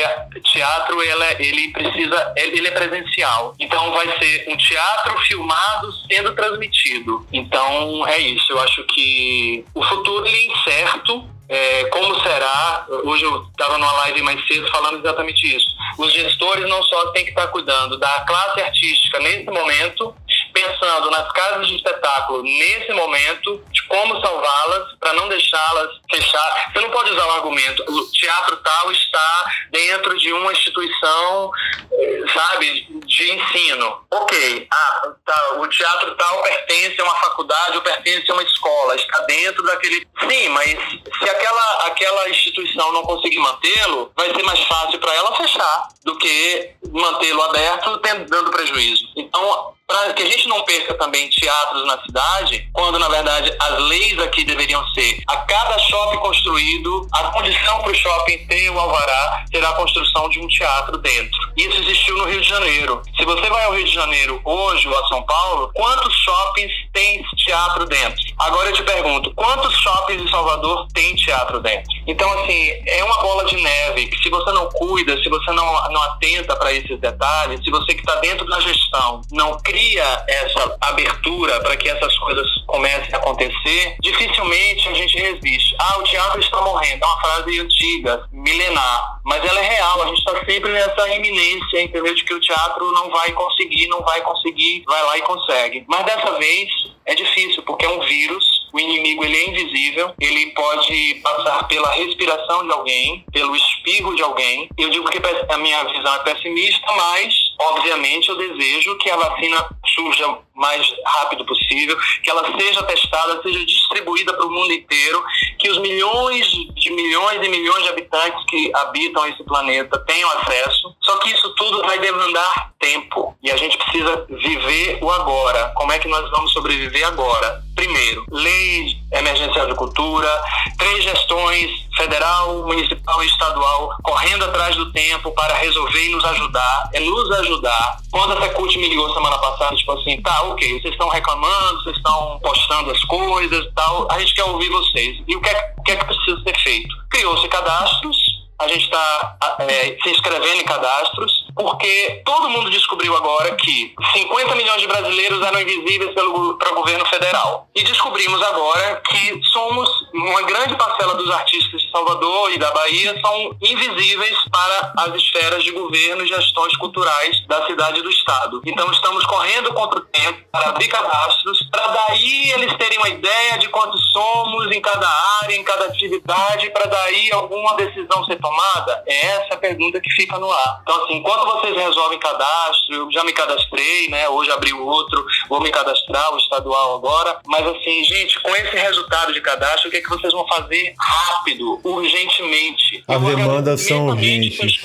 [0.52, 3.56] teatro ele, ele precisa, ele é presencial.
[3.60, 7.26] Então vai ser um teatro filmado sendo transmitido.
[7.32, 8.52] Então é isso.
[8.52, 14.24] Eu acho que o futuro é incerto, é, como será, hoje eu estava numa live
[14.24, 15.68] mais cedo falando exatamente isso.
[16.00, 20.16] Os gestores não só têm que estar cuidando da classe artística nesse momento,
[20.64, 26.72] pensando nas casas de espetáculo nesse momento, de como salvá-las, para não deixá-las fechar.
[26.72, 31.52] Você não pode usar o argumento, o teatro tal está dentro de uma instituição,
[31.92, 34.06] eh, sabe, de ensino.
[34.12, 38.96] Ok, ah, tá, o teatro tal pertence a uma faculdade ou pertence a uma escola,
[38.96, 40.08] está dentro daquele.
[40.28, 45.36] Sim, mas se aquela, aquela instituição não conseguir mantê-lo, vai ser mais fácil para ela
[45.36, 48.00] fechar do que mantê-lo aberto,
[48.30, 49.04] dando prejuízo.
[49.16, 53.80] Então, para que a gente não perca também teatros na cidade, quando na verdade as
[53.84, 58.80] leis aqui deveriam ser a cada shopping construído, a condição para o shopping ter o
[58.80, 61.40] alvará será a construção de um teatro dentro.
[61.56, 63.04] Isso existiu no Rio de Janeiro.
[63.16, 67.24] Se você vai ao Rio de Janeiro hoje ou a São Paulo, quantos shoppings tem
[67.38, 68.33] teatro dentro?
[68.40, 71.92] Agora eu te pergunto, quantos shoppings em Salvador tem teatro dentro?
[72.06, 75.66] Então, assim, é uma bola de neve que se você não cuida, se você não,
[75.90, 80.76] não atenta para esses detalhes, se você que está dentro da gestão não cria essa
[80.82, 85.76] abertura para que essas coisas comecem a acontecer, dificilmente a gente resiste.
[85.80, 87.04] Ah, o teatro está morrendo.
[87.04, 90.02] É uma frase antiga, milenar, mas ela é real.
[90.02, 92.14] A gente está sempre nessa iminência, entendeu?
[92.14, 95.86] De que o teatro não vai conseguir, não vai conseguir, vai lá e consegue.
[95.88, 96.70] Mas dessa vez
[97.06, 101.92] é difícil, porque é um vírus o inimigo ele é invisível, ele pode passar pela
[101.92, 104.68] respiração de alguém, pelo espirro de alguém.
[104.76, 109.70] Eu digo que a minha visão é pessimista, mas obviamente eu desejo que a vacina
[109.94, 115.24] surja o mais rápido possível, que ela seja testada, seja distribuída para o mundo inteiro,
[115.60, 120.96] que os milhões de milhões e milhões de habitantes que habitam esse planeta tenham acesso.
[121.02, 125.72] Só que isso tudo vai demandar tempo e a gente precisa viver o agora.
[125.76, 127.64] Como é que nós vamos sobreviver agora?
[127.84, 130.42] Primeiro, lei emergencial de cultura,
[130.78, 136.90] três gestões, federal, municipal e estadual, correndo atrás do tempo para resolver e nos ajudar,
[136.94, 137.98] é nos ajudar.
[138.10, 141.98] Quando a Secult me ligou semana passada, tipo assim, tá, ok, vocês estão reclamando, vocês
[141.98, 145.22] estão postando as coisas tal, a gente quer ouvir vocês.
[145.28, 146.96] E o que é, que, é que precisa ser feito?
[147.10, 148.18] Criou-se cadastros,
[148.62, 154.56] a gente está é, se inscrevendo em cadastros, porque todo mundo descobriu agora que 50
[154.56, 157.68] milhões de brasileiros eram invisíveis para o governo federal.
[157.76, 163.20] E descobrimos agora que somos uma grande parcela dos artistas de Salvador e da Bahia
[163.22, 168.62] são invisíveis para as esferas de governo e gestões culturais da cidade e do estado.
[168.66, 173.58] Então estamos correndo contra o tempo para abrir cadastros, para daí eles terem uma ideia
[173.58, 175.08] de quantos somos em cada
[175.42, 179.04] área, em cada atividade, para daí alguma decisão ser tomada?
[179.08, 180.80] É essa a pergunta que fica no ar.
[180.84, 184.28] Então, assim, enquanto vocês resolvem cadastro, eu já me cadastrei, né?
[184.30, 187.40] Hoje abri o outro, vou me cadastrar, o estadual agora.
[187.46, 190.94] Mas, assim, gente, com esse resultado de cadastro, o que, é que vocês vão fazer
[191.00, 193.04] rápido, urgentemente?
[193.08, 194.82] As demandas são urgentes.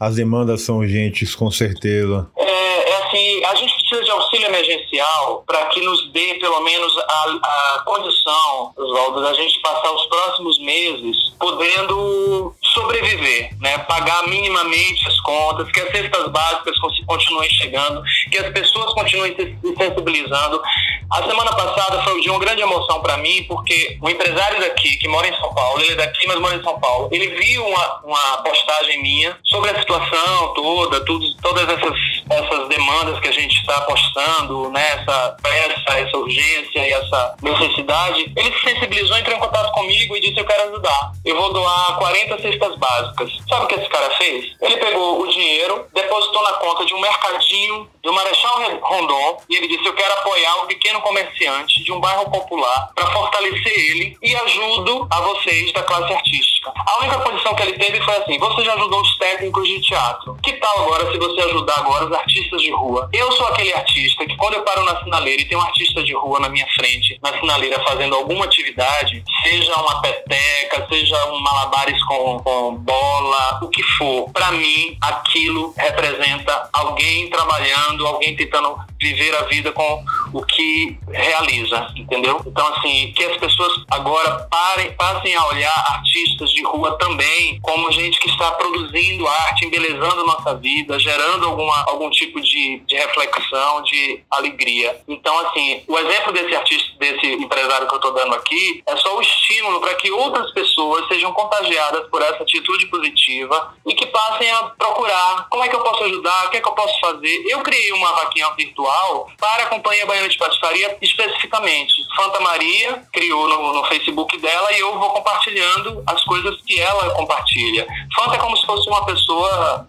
[0.00, 2.28] As demandas são urgentes, com certeza.
[2.36, 6.96] É, é assim, a gente precisa de auxílio emergencial para que nos dê pelo menos
[6.98, 13.78] a, a condição, Oswaldo, da gente passar os próximos meses podendo sobreviver, né?
[13.78, 19.56] pagar minimamente as contas, que as cestas básicas continuem chegando, que as pessoas continuem se
[19.76, 20.62] sensibilizando.
[21.10, 25.08] A semana passada foi de uma grande emoção para mim, porque um empresário daqui, que
[25.08, 28.00] mora em São Paulo, ele é daqui, mas mora em São Paulo, ele viu uma,
[28.04, 31.94] uma postagem minha sobre a situação toda, tudo, todas essas,
[32.30, 34.84] essas demandas que a gente está postando, né?
[34.94, 38.32] essa pressa, essa urgência e essa necessidade.
[38.36, 41.12] Ele se sensibilizou, entrou em contato comigo e disse: Eu quero ajudar.
[41.24, 43.30] Eu vou doar 40 cestas básicas.
[43.48, 44.52] Sabe o que esse cara fez?
[44.60, 49.68] Ele pegou o dinheiro, depositou na conta de um mercadinho do Marechal Rondon e ele
[49.68, 54.34] disse: Eu quero apoiar o pequeno comerciante de um bairro popular para fortalecer ele e
[54.34, 56.72] ajudo a vocês da classe artística.
[56.86, 60.36] A única condição que ele teve foi assim: Você já ajudou os técnicos de teatro.
[60.42, 63.08] Que tal agora se você ajudar agora os artistas de rua?
[63.12, 66.14] Eu sou aquele artista que quando eu paro na sinaleira e tem um artista de
[66.14, 72.02] rua na minha frente, na sinaleira fazendo alguma atividade, seja uma peteca, seja um malabares
[72.04, 79.34] com, com bola, o que for, para mim aquilo representa alguém trabalhando, alguém tentando viver
[79.36, 82.40] a vida com o que realiza, entendeu?
[82.46, 87.90] Então, assim, que as pessoas agora parem, passem a olhar artistas de rua também como
[87.92, 93.82] gente que está produzindo arte, embelezando nossa vida, gerando alguma, algum tipo de, de reflexão,
[93.82, 95.00] de alegria.
[95.08, 99.16] Então, assim, o exemplo desse artista, desse empresário que eu estou dando aqui, é só
[99.16, 104.50] o estímulo para que outras pessoas sejam contagiadas por essa atitude positiva e que passem
[104.50, 107.44] a procurar como é que eu posso ajudar, o que é que eu posso fazer.
[107.48, 111.94] Eu criei uma vaquinha virtual para a Companhia Baiana de Patifaria especificamente.
[112.16, 117.10] Fanta Maria criou no, no Facebook dela e eu vou compartilhando as coisas que ela
[117.10, 117.86] compartilha.
[118.14, 119.86] Fanta é como se fosse uma pessoa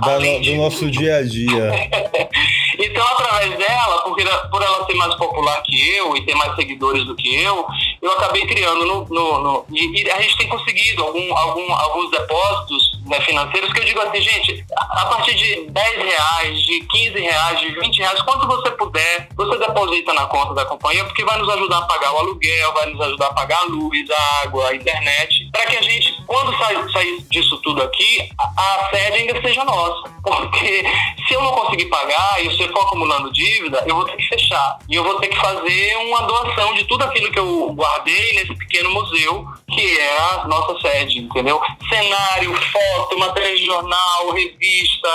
[0.00, 1.72] da, do nosso dia a dia.
[2.78, 7.04] então, através dela, porque, por ela ser mais popular que eu e ter mais seguidores
[7.04, 7.66] do que eu,
[8.02, 9.06] eu acabei criando no.
[9.08, 13.80] no, no e, e, a gente tem conseguido algum, algum, alguns depósitos né, financeiros que
[13.80, 18.22] eu digo assim, gente, a partir de 10 reais, de 15 reais, de 20 reais,
[18.22, 22.12] quanto você puder, você deposita na conta da companhia, porque vai nos ajudar a pagar
[22.12, 25.76] o aluguel, vai nos ajudar a pagar a luz, a água, a internet, para que
[25.76, 30.10] a gente, quando sair, sair disso tudo aqui, a, a sede ainda seja nossa.
[30.22, 30.84] Porque
[31.26, 34.78] se eu não conseguir pagar e você for acumulando dívida, eu vou ter que fechar.
[34.88, 38.54] E eu vou ter que fazer uma doação de tudo aquilo que eu guardei nesse
[38.56, 41.60] pequeno museu, que é a nossa sede, entendeu?
[41.88, 45.08] Cenário, foto, matéria de jornal, revista,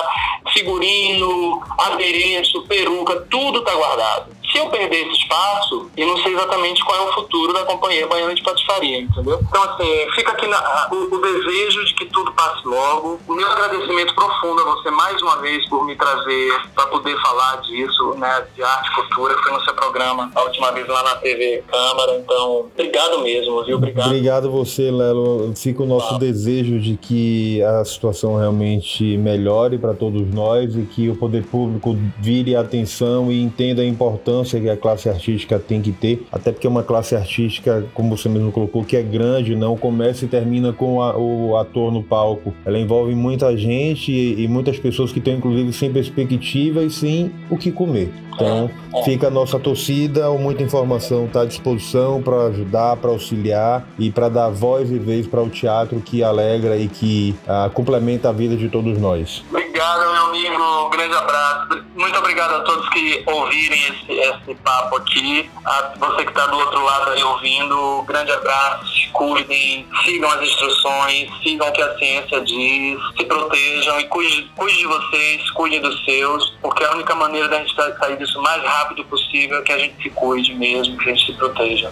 [0.54, 4.41] figurino, adereço, peruca, tudo está guardado.
[4.52, 8.06] Se eu perder esse espaço, eu não sei exatamente qual é o futuro da Companhia
[8.06, 9.40] Baiana de Patifaria, entendeu?
[9.42, 13.18] Então, assim, fica aqui na, o, o, desejo de que tudo passe logo.
[13.28, 17.62] O meu agradecimento profundo a você mais uma vez por me trazer para poder falar
[17.62, 21.02] disso, né, de arte e cultura, que foi no seu programa a última vez lá
[21.02, 22.18] na TV Câmara.
[22.18, 23.78] Então, obrigado mesmo, viu?
[23.78, 24.08] Obrigado.
[24.08, 25.54] Obrigado você, Lelo.
[25.56, 31.08] Fica o nosso desejo de que a situação realmente melhore para todos nós e que
[31.08, 35.60] o poder público vire a atenção e entenda a importância importância que a classe artística
[35.60, 39.02] tem que ter, até porque é uma classe artística, como você mesmo colocou, que é
[39.02, 42.54] grande, não começa e termina com a, o ator no palco.
[42.66, 47.32] Ela envolve muita gente e, e muitas pessoas que estão, inclusive, sem perspectiva e sem
[47.50, 48.10] o que comer.
[48.34, 48.70] Então,
[49.04, 54.30] fica a nossa torcida, muita informação está à disposição para ajudar, para auxiliar e para
[54.30, 58.56] dar voz e vez para o teatro que alegra e que uh, complementa a vida
[58.56, 59.44] de todos nós.
[59.82, 60.86] Obrigado, meu amigo.
[60.86, 61.84] Um grande abraço.
[61.96, 65.50] Muito obrigado a todos que ouvirem esse, esse papo aqui.
[65.66, 68.86] A você que está do outro lado aí ouvindo, grande abraço.
[68.94, 74.52] Se cuidem, sigam as instruções, sigam o que a ciência diz, se protejam e cuide,
[74.56, 78.44] cuide de vocês, cuide dos seus, porque a única maneira da gente sair disso o
[78.44, 81.92] mais rápido possível é que a gente se cuide mesmo, que a gente se proteja.